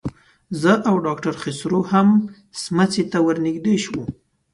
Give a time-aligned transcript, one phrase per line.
[0.61, 2.07] زه او ډاکټر خسرو هم
[2.61, 4.01] سموڅې ته ورنږدې شو.